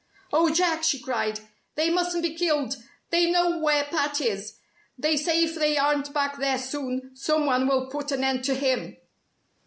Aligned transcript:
"Oh, 0.33 0.49
Jack!" 0.51 0.81
she 0.81 0.97
cried, 0.99 1.41
"they 1.75 1.91
mustn't 1.91 2.23
be 2.23 2.33
killed! 2.33 2.75
They 3.11 3.29
know 3.29 3.59
where 3.59 3.83
Pat 3.83 4.19
is. 4.19 4.55
They 4.97 5.15
say 5.15 5.43
if 5.43 5.53
they 5.53 5.77
aren't 5.77 6.11
back 6.11 6.37
there 6.39 6.57
soon, 6.57 7.11
someone 7.15 7.67
will 7.67 7.85
put 7.85 8.11
an 8.11 8.23
end 8.23 8.43
to 8.45 8.55
him!" 8.55 8.97